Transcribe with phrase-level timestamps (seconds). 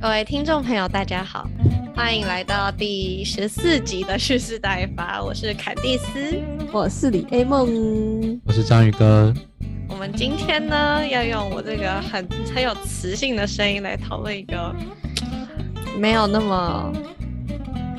[0.00, 1.50] 各位听众朋友，大家好，
[1.92, 5.20] 欢迎来到第十四集的蓄势待发。
[5.20, 6.40] 我是凯蒂斯，
[6.72, 9.34] 我是李 A 梦，我是章鱼哥。
[9.88, 12.24] 我们今天呢，要用我这个很
[12.54, 14.72] 很有磁性的声音来讨论一个
[15.98, 16.92] 没有那么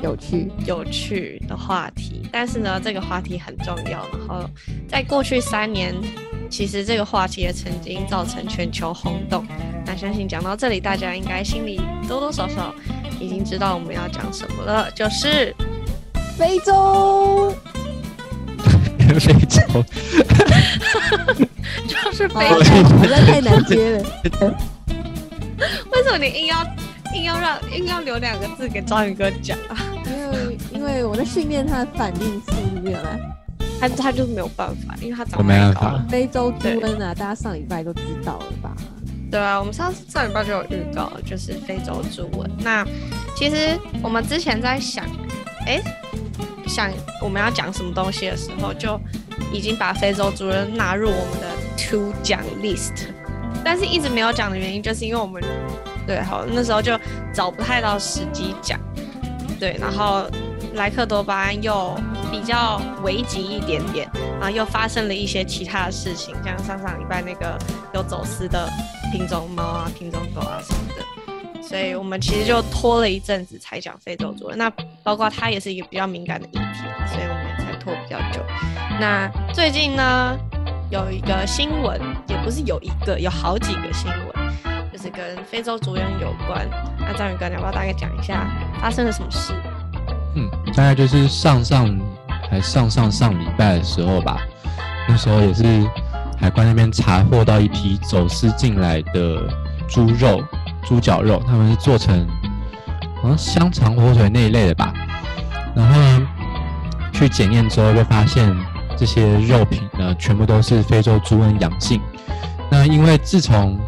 [0.02, 2.22] 有趣有趣的话题。
[2.32, 4.08] 但是呢，这个话题很重要。
[4.08, 4.48] 然后
[4.88, 5.94] 在过去三年，
[6.50, 9.46] 其实这个话题也曾经造成全球轰动。
[9.86, 12.74] 那相信讲到这里，大家应该心里多多少少
[13.20, 15.54] 已经知道我们要讲什么了，就是
[16.36, 17.54] 非洲。
[19.10, 19.60] 非洲，
[21.88, 22.62] 就是非洲，
[23.02, 24.04] 实在太难接了。
[25.90, 26.64] 为什么你硬要
[27.12, 29.76] 硬要让硬要留两个字给章鱼哥讲啊？
[30.06, 33.18] 因为因为我在训练他的反应速度，没有来，
[33.80, 36.04] 他他就是没有办法，因为他长我没办法。
[36.08, 38.76] 非洲猪瘟啊，大家上礼拜都知道了吧？
[39.30, 42.46] 对啊，我们上次上礼拜就有预告，就是非洲猪瘟。
[42.58, 42.84] 那
[43.34, 45.04] 其实我们之前在想，
[45.66, 45.80] 哎，
[46.66, 46.90] 想
[47.22, 49.00] 我们要讲什么东西的时候，就
[49.52, 53.06] 已经把非洲猪瘟纳入我们的 to 讲 list，
[53.64, 55.42] 但是一直没有讲的原因，就是因为我们
[56.06, 56.98] 对好那时候就
[57.32, 58.78] 找不太到时机讲，
[59.60, 60.28] 对，然后
[60.74, 61.96] 莱克多巴胺又
[62.30, 64.08] 比较危急一点点，
[64.40, 67.58] 然后又发生了一些其他的事情，像上上礼拜那个
[67.94, 68.68] 有走私的。
[69.12, 74.54] 品种猫啊，品种狗啊什么的，所以我们其实就拖了一阵子才讲非洲猪瘟。
[74.54, 74.70] 那
[75.02, 76.78] 包括它也是一个比较敏感的议题，
[77.08, 78.40] 所以我们才拖比较久。
[79.00, 80.38] 那最近呢，
[80.92, 86.64] 有一个新闻，也不是有一个，有好几个新闻，就是跟非洲猪瘟有关。
[87.00, 88.46] 那张宇哥，你要不要大概讲一下
[88.80, 89.52] 发生了什么事？
[90.36, 91.98] 嗯，大概就是上上
[92.50, 94.38] 还上上上礼拜的时候吧，
[95.08, 95.64] 那时候也是。
[96.42, 99.46] 海关那边查获到一批走私进来的
[99.86, 100.42] 猪肉、
[100.82, 102.26] 猪脚肉，他们是做成
[103.20, 104.90] 好像香肠、火腿那一类的吧。
[105.76, 106.26] 然后呢，
[107.12, 108.56] 去检验之后就发现
[108.96, 112.00] 这些肉品呢，全部都是非洲猪瘟阳性。
[112.70, 113.78] 那因为自从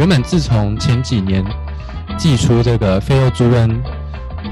[0.00, 1.44] 原本自从前几年
[2.18, 3.70] 寄出这个非洲猪瘟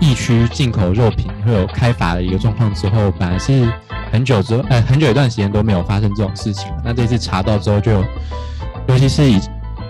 [0.03, 3.73] 疫区进口肉品会有开罚的一个状况之后，本来是。
[4.11, 6.71] 很久之后，哎，很久一段时间都没有发生这种事情。
[6.85, 8.05] 那这次查到之后，就
[8.87, 9.41] 尤其是已，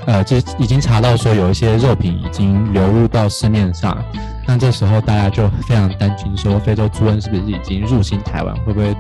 [0.07, 4.01] 呃，就已经查到说有一些肉品已经流入到市面上。
[4.47, 8.55] 那这时候大家就非常担心，说非洲猪瘟是不是已经入侵台湾？
[8.59, 8.95] 会不会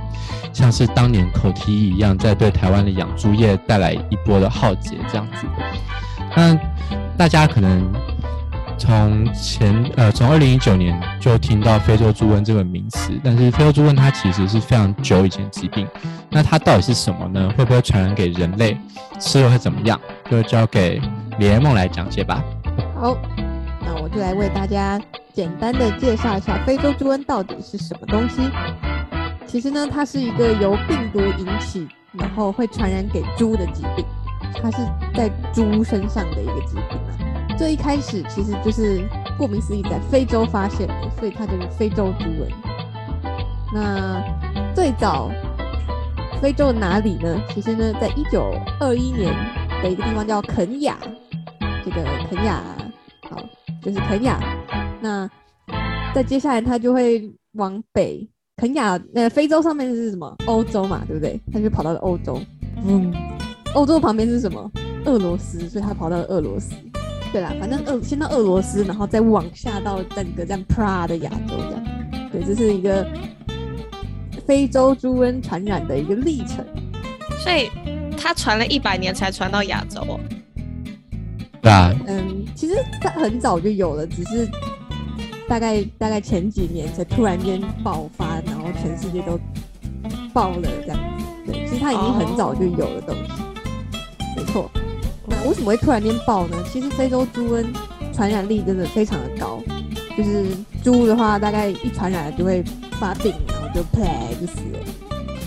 [0.53, 5.47] 像是当年口蹄疫一样，在对台湾的养猪业带来一波的浩劫这样子？
[6.35, 6.59] 那
[7.17, 7.89] 大家可能。
[8.85, 15.87] 从前呃，从二零一九年就听到非洲猪瘟这个名词，但是非洲猪瘟它其实是非常久以前疾病。
[16.29, 17.49] 那它到底是什么呢？
[17.57, 18.77] 会不会传染给人类？
[19.21, 20.01] 吃了会怎么样？
[20.29, 21.01] 就交给
[21.39, 22.43] 连梦来讲解吧。
[23.01, 23.17] 好，
[23.87, 25.01] 那我就来为大家
[25.33, 28.51] 简单的介绍一下非洲猪瘟到底是什么东西。
[29.47, 31.87] 其实呢，它是一个由病毒引起，
[32.19, 34.05] 然后会传染给猪的疾病。
[34.61, 34.79] 它是
[35.15, 37.22] 在猪身上的一个疾病啊。
[37.59, 39.07] 最一开始其实就是
[39.39, 42.49] 顾名思义，在非洲发现的，所以它就是非洲猪瘟。
[43.73, 44.23] 那
[44.75, 45.31] 最早
[46.41, 47.41] 非洲哪里呢？
[47.55, 49.33] 其实呢，在一九二一年
[49.83, 50.99] 的一个地方叫肯雅，
[51.85, 52.63] 这个肯雅，
[53.31, 53.37] 好，
[53.81, 54.41] 就是肯雅。
[55.01, 55.29] 那
[56.15, 60.37] 在接下来，它就会往北，肯雅，那非洲上面是什么？
[60.47, 61.41] 欧洲嘛，对不对？
[61.53, 62.41] 它就跑到了欧洲。
[62.85, 63.13] 嗯，
[63.75, 64.71] 欧洲旁边是什么？
[65.05, 66.75] 俄罗斯，所以它跑到了俄罗斯。
[67.33, 71.85] 对啦，反正俄先到俄罗斯，然后再往下到整个这样 Pra 的亚洲这样，
[72.31, 73.07] 对，这是一个
[74.47, 76.63] 非洲猪瘟传染的一个历程。
[77.39, 77.71] 所以
[78.19, 80.21] 它传了一百年才传到亚洲。
[81.63, 81.93] 对啊。
[82.07, 84.47] 嗯，其实它很早就有了，只是
[85.49, 89.41] 大概大概前几年才突然间爆发，然后全世界都
[90.35, 91.25] 爆了这样子。
[91.51, 93.43] 对，其实它已经很早就有了东西，
[94.37, 94.71] 没错。
[95.47, 96.57] 为什么会突然间爆呢？
[96.73, 97.65] 其实非洲猪瘟
[98.13, 99.61] 传染力真的非常的高，
[100.17, 100.47] 就是
[100.83, 102.63] 猪的话，大概一传染了就会
[103.01, 104.03] 发病，然后就啪
[104.41, 104.79] 就死了。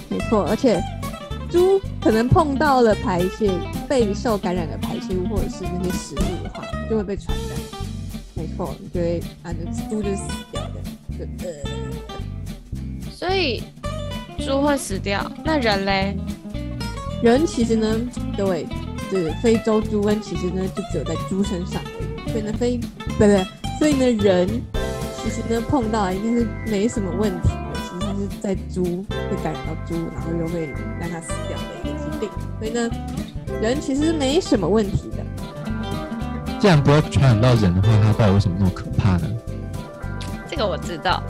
[0.09, 0.81] 没错，而且
[1.49, 3.51] 猪可能碰到了排泄
[3.87, 7.57] 被受感染的排泄物或者是那些食物的话，就会被传染。
[8.33, 9.53] 没错，就会啊，
[9.89, 10.81] 猪就死掉的。
[11.17, 13.63] 对呃，所以
[14.39, 16.17] 猪会死掉，那人嘞？
[17.23, 17.97] 人其实呢，
[18.35, 18.47] 各
[19.11, 19.15] 位。
[19.15, 23.45] 是非洲猪瘟，其实呢就只有在猪身上而已，所以呢非不对，
[23.77, 24.47] 所以呢人
[25.21, 32.29] 其实呢碰到应该是没什么问题的，其实它是在猪会感染到猪，然后又会让它死掉的一个疾病，
[32.59, 32.89] 所以呢
[33.61, 35.23] 人其实没什么问题的。
[36.59, 39.27] 既然不会传染到人的话，它到底为什么那么可怕呢？
[40.49, 41.21] 这个我知道，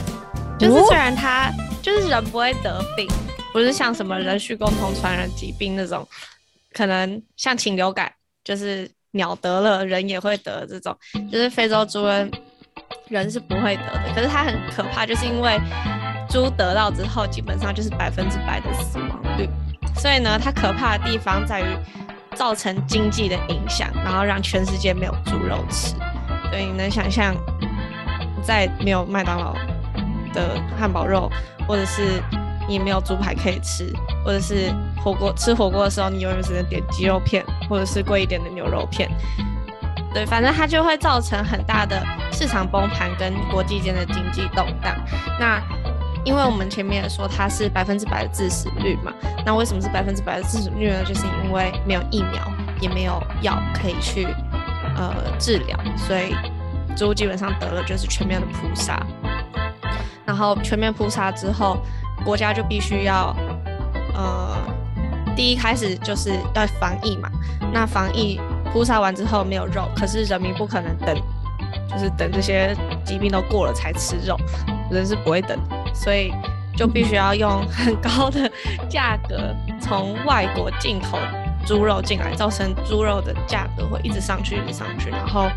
[0.57, 1.51] 就是虽然它
[1.81, 3.06] 就是人不会得病，
[3.51, 6.07] 不是像什么人畜共同传染疾病那种，
[6.75, 8.12] 可能像禽流感，
[8.44, 10.94] 就是鸟得了人也会得这种，
[11.31, 12.30] 就是非洲猪瘟
[13.07, 14.12] 人是不会得的。
[14.13, 15.57] 可是它很可怕，就是因为
[16.30, 19.50] 猪得到之后，基本上就是百分之百的死亡率。
[19.95, 21.66] 所以呢，它可怕的地方在于
[22.36, 25.95] 造成经济的影响，然后让全世界没有猪肉吃。
[26.51, 27.33] 对，你能想象，
[28.44, 29.54] 在没有麦当劳
[30.33, 31.31] 的汉堡肉，
[31.66, 32.21] 或者是
[32.67, 34.73] 你没有猪排可以吃，或者是
[35.03, 39.09] 火锅吃火锅的时候，你永远只能点鸡肉片，或者是贵一点的牛肉片。
[40.13, 42.01] 对，反正它就会造成很大的
[42.31, 44.95] 市场崩盘跟国际间的经济动荡。
[45.39, 45.62] 那
[46.23, 49.13] 因为我们前面也说它是百分之百的致死率嘛，
[49.45, 51.03] 那为什么是百分之百的致死率呢？
[51.03, 52.41] 就是因为没有疫苗，
[52.79, 54.25] 也没有药可以去
[54.95, 56.33] 呃治疗，所以
[56.95, 59.00] 猪基本上得了就是全面的扑杀。
[60.25, 61.77] 然后全面扑杀之后，
[62.25, 63.36] 国家就必须要
[64.16, 64.57] 呃
[65.36, 67.30] 第一开始就是要防疫嘛，
[67.72, 68.39] 那防疫
[68.74, 71.16] 扑杀完之后没有肉，可是人民不可能等，
[71.89, 72.75] 就是等这些
[73.06, 74.36] 疾病都过了才吃肉，
[74.89, 75.57] 人是不会等。
[75.94, 76.33] 所以
[76.75, 78.51] 就必须要用很高的
[78.89, 81.18] 价格从外国进口
[81.66, 85.48] 猪肉进来，造成猪肉的价格会一直上去，一直上去，然后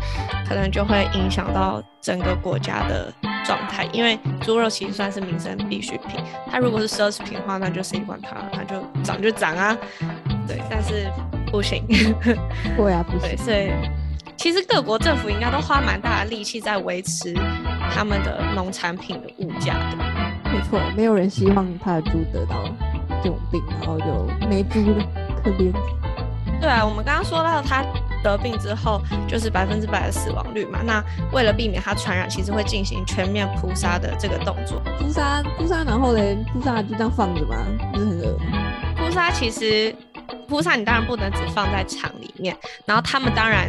[0.47, 3.13] 可能就会影响到整个国家的
[3.45, 3.87] 状态。
[3.91, 8.35] 因为猪肉其实算是民生必需品，它如果是奢侈品的话，那就谁管它？
[8.51, 9.77] 它就涨就涨啊，
[10.47, 11.09] 对，但是
[11.51, 11.83] 不行，
[12.77, 13.71] 对啊，不对，所以
[14.37, 17.33] 其实各国政府应该都花蛮大的力气在维持
[17.91, 19.97] 他们的农产品的物价的。
[20.51, 22.63] 没错，没有人希望他的猪得到
[23.21, 25.05] 这种病，然后就没猪了，
[25.43, 25.71] 可怜。
[26.61, 27.83] 对啊，我们刚刚说到他
[28.23, 34.81] 得病之后就是百分之百的死亡率嘛，那为了避免它传染，其实会进行全面扑杀的这个动作。
[34.99, 37.65] 扑杀，扑杀，然后嘞，扑杀就这样放着吗？
[37.93, 38.39] 不是很恶
[38.97, 39.95] 扑杀其实，
[40.47, 42.55] 扑杀你当然不能只放在厂里面，
[42.85, 43.67] 然后他们当然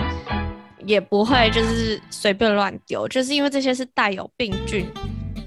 [0.84, 4.86] 也不会就是随便乱丢，就是因为这些是带有病菌。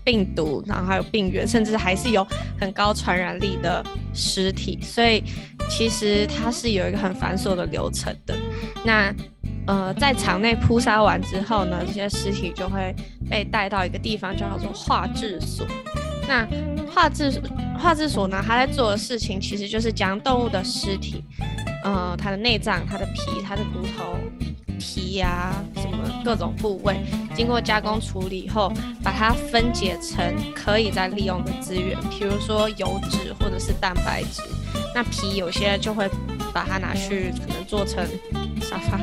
[0.05, 2.27] 病毒，然后还有病原，甚至还是有
[2.59, 3.81] 很高传染力的
[4.13, 5.23] 尸体，所以
[5.69, 8.35] 其实它是有一个很繁琐的流程的。
[8.85, 9.13] 那
[9.65, 12.93] 呃，在场内扑杀完之后呢，这些尸体就会
[13.29, 15.65] 被带到一个地方，叫做化制所。
[16.27, 16.47] 那
[16.93, 17.41] 化制
[17.79, 21.23] 化制所呢，它在做的事情其实就是将动物的尸体，
[21.83, 24.17] 呃，它的内脏、它的皮、它的骨头。
[24.79, 26.99] 皮呀，什么各种部位，
[27.33, 28.69] 经过加工处理以后，
[29.01, 34.41] 把它分解成可以再利用的资源，比如说油脂或者是蛋白质。
[34.93, 36.09] 那皮有些就会
[36.53, 38.07] 把它拿去可能做成
[38.61, 38.97] 沙发，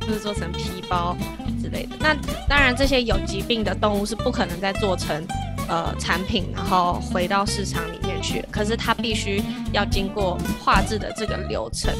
[0.00, 1.16] 或者做成皮包
[1.62, 1.96] 之类的。
[2.00, 2.14] 那
[2.48, 5.24] 当然，这些有疾病的动物是不可能再做成
[5.68, 8.44] 呃产品，然后回到市场里面去。
[8.50, 11.94] 可是它必须要经过化制的这个流程，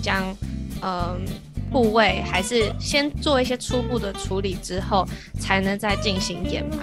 [0.00, 0.24] 将
[0.82, 1.20] 嗯。
[1.68, 5.04] 部位还是先做一些初步的处理之后，
[5.40, 6.78] 才能再进行掩埋。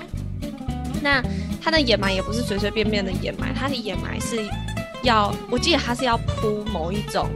[1.01, 1.23] 那
[1.61, 4.45] 它的掩埋也不是随随便便的掩埋，它的掩埋是
[5.03, 7.29] 要，我记得它是要铺某一种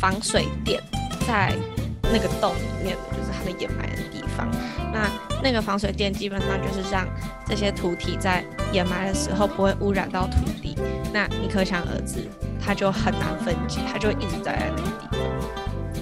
[0.00, 0.82] 防水垫
[1.26, 1.54] 在
[2.02, 4.48] 那个洞里面，就是它的掩埋的地方。
[4.92, 5.10] 那
[5.42, 7.06] 那个防水垫基本上就是让
[7.46, 10.76] 这些土体在掩埋的时候不会污染到土地。
[11.12, 12.28] 那你可想而知，
[12.64, 15.20] 它就很难分解，它就一直在在那个地方。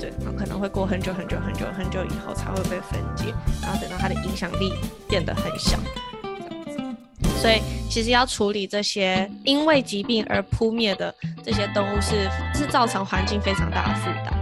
[0.01, 4.73] 对，然后可能会过很久很久很久很久以后才会被分解，然后等到它的影响力
[5.09, 5.79] 变得很小，
[7.41, 11.15] 所以其实要处理这些因为疾病而扑灭的
[11.45, 14.35] 这些动物，是是造成环境非常大的负担。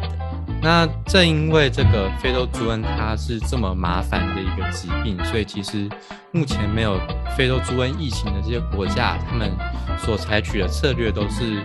[0.63, 5.89] 那正因为这个非洲猪瘟它是这么麻烦的一个疾病，所以其实
[6.33, 6.99] 目前没有
[7.37, 9.53] 非洲猪瘟疫情的这些国家，他们
[9.99, 11.63] 所采取的策略都是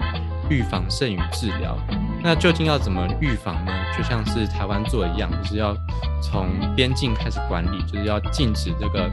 [0.50, 1.76] 预防胜于治疗。
[2.22, 3.72] 那究竟要怎么预防呢？
[3.98, 5.76] 就像是台湾做的一样，就是要
[6.22, 9.10] 从边境开始管理，就是要禁止这个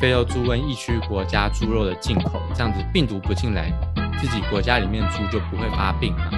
[0.00, 3.70] 非洲猪瘟疫区国家猪肉的进口，这样子病毒不进来，
[4.18, 6.30] 自己国家里面猪就不会发病了。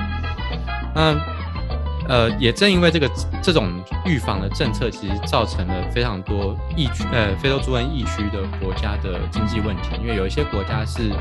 [0.93, 1.17] 那
[2.09, 3.09] 呃，也正因为这个
[3.41, 3.73] 这种
[4.05, 11.13] 预防的政策，其实造成了非常多疫区呃非洲猪瘟疫区的国家的经济问题，因为有一些国家是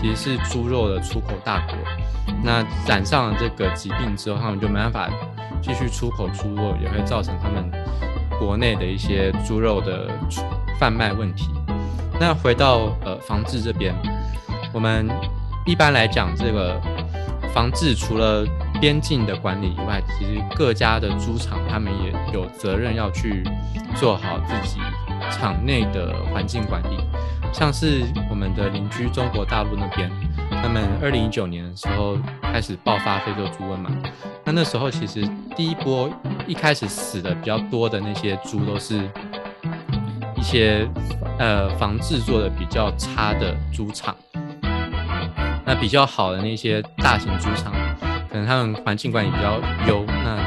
[0.00, 1.76] 其实是猪肉的出口大国。
[2.42, 5.10] 那染上了这个疾病之后，他们就没办法
[5.60, 7.70] 继续出口猪肉，也会造成他们
[8.38, 10.08] 国内的一些猪肉的
[10.80, 11.50] 贩卖问题。
[12.20, 13.94] 那回到呃防治这边，
[14.72, 15.08] 我们
[15.66, 16.80] 一般来讲，这个
[17.52, 18.46] 防治除了
[18.80, 23.42] 边境的管理以外，其实各家的猪场他们也有责任要去
[23.96, 24.78] 做好自己
[25.30, 26.98] 场内的环境管理。
[27.52, 30.10] 像是我们的邻居中国大陆那边，
[30.50, 33.90] 他们二零一九年的时候开始爆发非洲猪瘟嘛，
[34.44, 36.10] 那那时候其实第一波
[36.48, 39.08] 一开始死的比较多的那些猪都是
[40.44, 40.86] 一些
[41.38, 44.14] 呃防治做的比较差的猪场，
[45.64, 47.72] 那比较好的那些大型猪场，
[48.28, 49.58] 可能他们环境管理比较
[49.88, 50.46] 优，那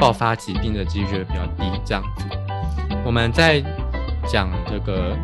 [0.00, 1.80] 爆发疾病的几率比较低。
[1.84, 2.24] 这样子，
[3.04, 3.62] 我们在
[4.26, 5.16] 讲这个。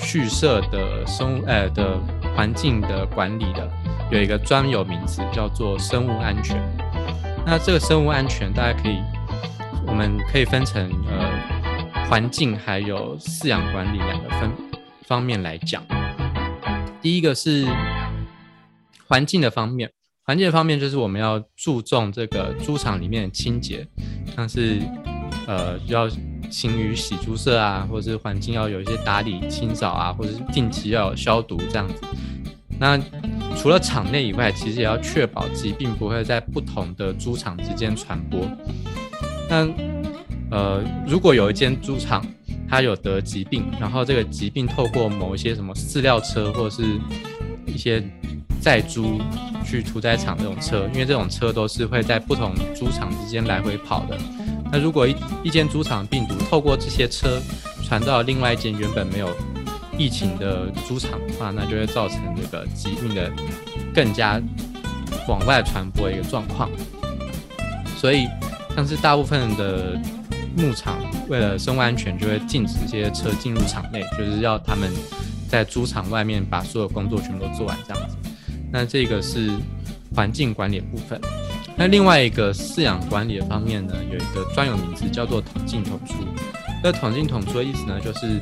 [0.00, 1.98] 畜舍的生物呃的
[2.36, 3.68] 环境的管理的
[4.12, 6.56] 有一个专有名词叫做生物安全。
[7.44, 9.02] 那这个生物安全大家可以，
[9.84, 10.88] 我们可以分成
[12.08, 14.50] 环境还有饲养管理两个分
[15.06, 15.84] 方面来讲。
[17.02, 17.66] 第一个是
[19.06, 19.90] 环境的方面，
[20.24, 23.86] 环境的方面就是我们要注重这个猪场里面的清洁，
[24.34, 24.80] 像是
[25.46, 26.08] 呃要。
[26.50, 31.94] 勤于洗猪舍啊，或者是环境要有一些打理清扫啊，或者是定期要有消毒这样子。
[32.80, 32.98] 那
[33.54, 38.40] 除了场内以外，其实也要确保疾病不会在不同的猪场之间传播。
[39.50, 39.66] 那
[40.50, 42.24] 呃，如果有一间猪场
[42.68, 46.98] 它有得疾病，然后这个疾病透过某一些什么饲料车或者是
[47.66, 48.02] 一些
[48.60, 49.20] 载猪
[49.64, 54.18] 去屠宰场这种车，因为这种车都是会在不同猪场之间来回跑的。
[54.70, 55.14] 那如果一
[55.44, 57.40] 一间猪场病毒透过这些车
[57.82, 59.30] 传到另外一间原本没有
[59.96, 63.32] 疫情的猪场的话，那就会造成这个疾病的
[63.94, 64.40] 更加
[65.26, 66.70] 往外传播的一个状况。
[67.96, 68.28] 所以，
[68.76, 70.00] 像是大部分的
[70.58, 70.98] 牧场
[71.28, 74.92] 为了生物安全，就会禁止这些车进入场内，就是要他们
[75.48, 78.16] 在猪场外面把所有工作全部都做完这样子。
[78.72, 79.50] 那这个是
[80.14, 81.20] 环境管理部分。
[81.76, 86.14] 那另外一个饲养管理的方面呢，有一个专有名词叫做统进统出。
[86.82, 88.40] 那统进统出的意思呢，就是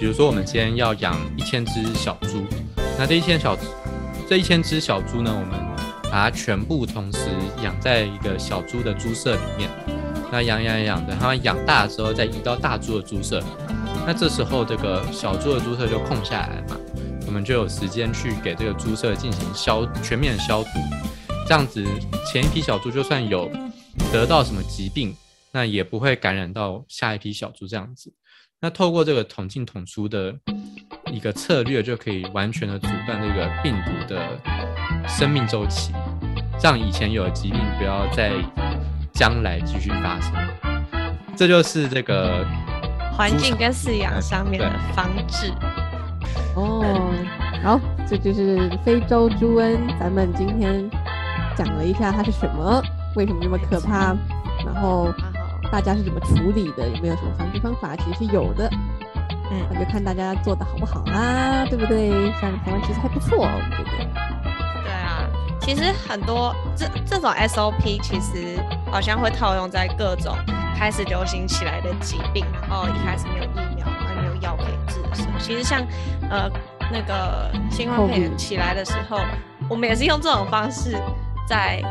[0.00, 2.44] 比如说我们今天要养一千只小猪，
[2.98, 3.56] 那这一千小
[4.28, 5.60] 这一千只小猪呢，我们
[6.10, 7.28] 把它全部同时
[7.62, 9.70] 养在一个小猪的猪舍里面。
[10.32, 13.42] 那养养养的，它养大之后再移到大猪的猪舍。
[14.06, 16.76] 那这时候这个小猪的猪舍就空下来了嘛，
[17.26, 20.70] 我们就有时间去给这个猪舍进行消全面消毒。
[21.46, 21.84] 这样子，
[22.26, 23.46] 前一批小猪就算有
[24.10, 25.14] 得到什么疾病，
[25.52, 27.68] 那也不会感染到下一批小猪。
[27.68, 28.10] 这样子，
[28.62, 30.34] 那透过这个统进统出的
[31.12, 34.40] 一个策略，就可以完全的阻断这个病毒的
[35.06, 35.92] 生命周期，
[36.62, 38.32] 让以前有的疾病不要再
[39.12, 40.32] 将来继续发生。
[41.36, 42.46] 这就是这个
[43.16, 45.52] 环境跟饲养上面的防治。
[46.54, 47.12] 哦，
[47.62, 50.90] 好，这就是非洲猪瘟，咱们今天。
[51.54, 52.82] 讲了一下它是什么，
[53.14, 54.16] 为什么那么可怕，
[54.64, 55.12] 然后
[55.70, 57.94] 大家是怎么处理的，有没有什么防治方法？
[57.94, 58.70] 其实是有的，
[59.50, 62.08] 嗯，那就看大家做的好不好啦，对不对？
[62.40, 64.08] 像台湾其实还不错，我觉得？
[64.82, 65.28] 对啊，
[65.60, 68.58] 其实很多这这种 SOP 其实
[68.92, 70.36] 好像会套用在各种
[70.76, 75.80] 开始流行起来的疾病，然后一开始没有疫苗，然后没有药可以治的时候，其实像
[76.30, 76.48] 呃
[76.92, 79.18] 那个新冠肺炎起来的时候，
[79.68, 80.96] 我们也是用这种方式。
[81.44, 81.82] 在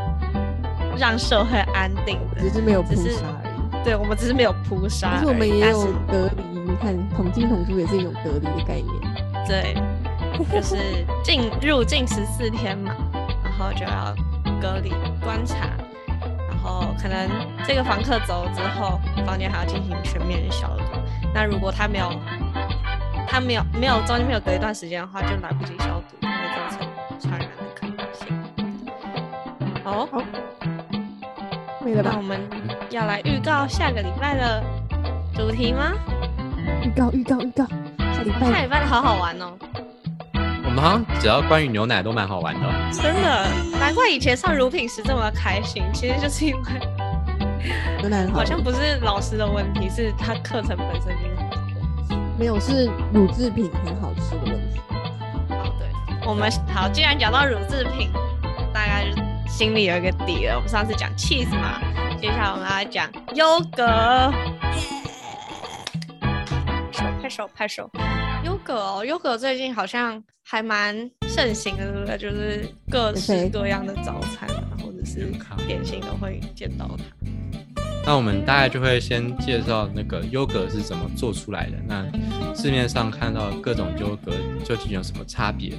[0.96, 3.84] 让社会安定的，只是没有扑杀而已。
[3.84, 6.42] 对，我们只是没有扑杀，但是我们也有隔离。
[6.58, 8.88] 你看，统进统出也是一种隔离的概念。
[9.46, 9.74] 对，
[10.50, 10.76] 就是
[11.22, 12.94] 进入境十四天嘛，
[13.44, 14.14] 然后就要
[14.60, 14.90] 隔离
[15.22, 15.81] 观察，然
[16.62, 17.28] 后可能
[17.66, 20.84] 这个房客走了之后，房间还要进行全面的消毒。
[21.34, 22.12] 那如果他没有，
[23.26, 26.78] 他没有没有中间没有隔一段时间的话，就来不及消毒，会造成
[27.20, 27.48] 传染。
[29.84, 30.06] 好，
[31.84, 32.10] 没了吧？
[32.12, 32.40] 那我们
[32.90, 34.62] 要来预告下个礼拜的
[35.34, 35.92] 主题吗？
[36.82, 37.66] 预告，预告，预告，
[38.14, 39.52] 下礼拜，下礼拜的好好玩哦。
[40.72, 42.66] 我们好像只要关于牛奶都蛮好玩的。
[42.90, 43.46] 真的，
[43.78, 46.60] 难怪以前上乳品时这么开心，其实就是因为
[48.00, 51.56] 牛奶好像不是老师的问题，是他课程本身就很好。
[52.38, 54.80] 没有，是乳制品很好吃的问题。
[55.50, 58.10] 好，对，我们好，既然讲到乳制品，
[58.72, 59.22] 大概就。
[59.46, 60.54] 心里有一个底了。
[60.56, 61.78] 我们上次讲 cheese 嘛，
[62.18, 64.32] 接下来我们来讲优格。
[66.90, 67.90] 手拍手拍手，
[68.44, 70.94] 优格哦，优格最近好像还蛮
[71.28, 72.18] 盛行的，对不对？
[72.18, 74.46] 就是各式各样的早餐
[74.82, 75.32] 或者是
[75.66, 77.04] 点心都会见到它。
[78.04, 81.76] 那我们大概就会先介绍那个优格是怎么做出来的。
[81.88, 82.04] 那
[82.54, 84.32] 市面上看到各种优格
[84.62, 85.72] 究竟有什么差别？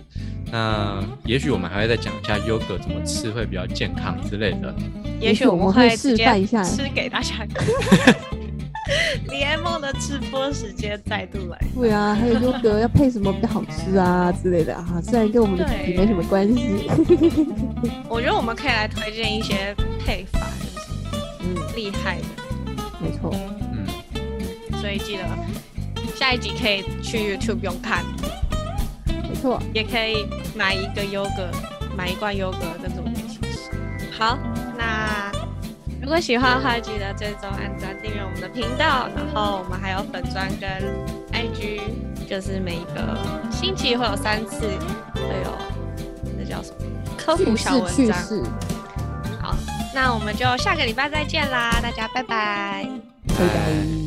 [0.51, 4.73] 那也许我们还会再讲一下优格怎么吃会比较健康之类的。
[5.21, 7.63] 也许我们会示范一下吃给大家看。
[9.29, 16.89] 李爱梦的吃播时间再度来，对啊，还有优格要配什么比较好吃啊 之类的啊，虽然跟我们的主题没什么关系。
[18.09, 20.87] 我觉得我们可以来推荐一些配法，就是
[21.41, 22.25] 嗯，厉害的。
[22.99, 23.33] 没错，
[23.73, 23.85] 嗯，
[24.79, 25.23] 所以记得
[26.15, 28.03] 下一集可以去 YouTube 用看，
[29.07, 29.61] 没错。
[29.73, 31.49] 也可以买一个优格，
[31.97, 33.69] 买一罐优格跟着我们一起吃。
[34.17, 34.52] 好，那
[36.03, 39.07] 如果喜欢的话，记得追踪、按赞、订阅我们的频道。
[39.15, 40.69] 然后我们还有粉砖跟
[41.31, 41.79] IG，
[42.29, 43.17] 就是每一个
[43.49, 44.67] 星期会有三次
[45.15, 45.57] 会有
[46.37, 46.75] 那叫什么
[47.17, 48.17] 科普小文章。
[49.41, 49.55] 好，
[49.95, 52.85] 那我们就下个礼拜再见啦，大家拜拜。
[53.25, 54.02] 拜拜。